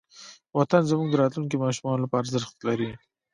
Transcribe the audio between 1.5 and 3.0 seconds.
ماشومانو لپاره ارزښت لري.